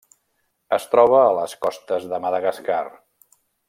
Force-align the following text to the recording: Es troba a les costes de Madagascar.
Es 0.77 0.87
troba 0.93 1.19
a 1.27 1.37
les 1.41 1.55
costes 1.67 2.11
de 2.15 2.23
Madagascar. 2.27 2.83